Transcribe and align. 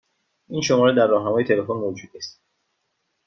این 0.49 0.61
شماره 0.61 0.93
در 0.95 1.07
راهنمای 1.07 1.43
تلفن 1.43 1.73
موجود 1.73 2.09
نیست. 2.13 2.41